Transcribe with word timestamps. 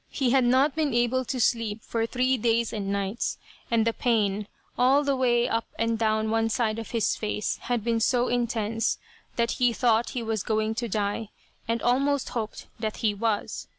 He 0.09 0.31
had 0.31 0.45
not 0.45 0.73
been 0.73 0.95
able 0.95 1.23
to 1.25 1.39
sleep 1.39 1.83
for 1.83 2.07
three 2.07 2.35
days 2.35 2.73
and 2.73 2.91
nights, 2.91 3.37
and 3.69 3.85
the 3.85 3.93
pain, 3.93 4.47
all 4.75 5.03
the 5.03 5.15
way 5.15 5.47
up 5.47 5.67
and 5.77 5.95
down 5.95 6.31
one 6.31 6.49
side 6.49 6.79
of 6.79 6.89
his 6.89 7.15
face 7.15 7.57
had 7.57 7.83
been 7.83 7.99
so 7.99 8.27
intense 8.27 8.97
that 9.35 9.51
he 9.61 9.71
thought 9.73 10.09
he 10.17 10.23
was 10.23 10.41
going 10.41 10.73
to 10.73 10.87
die, 10.89 11.29
and 11.67 11.83
almost 11.83 12.29
hoped 12.29 12.65
that 12.79 12.97
he 13.05 13.13
was. 13.13 13.67